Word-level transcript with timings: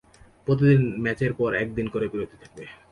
প্রতিদিন 0.47 0.81
ম্যাচের 1.03 1.31
পর 1.39 1.49
এক 1.61 1.67
দিন 1.77 1.87
করে 1.93 2.05
বিরতি 2.11 2.35
থাকবে। 2.41 2.63